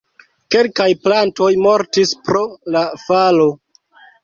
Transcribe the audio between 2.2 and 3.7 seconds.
pro la falo.